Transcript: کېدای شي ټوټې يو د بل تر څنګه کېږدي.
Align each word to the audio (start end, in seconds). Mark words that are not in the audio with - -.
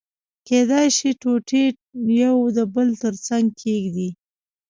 کېدای 0.47 0.87
شي 0.97 1.09
ټوټې 1.21 1.63
يو 2.23 2.37
د 2.57 2.59
بل 2.73 2.87
تر 3.01 3.13
څنګه 3.25 3.53
کېږدي. 3.61 4.09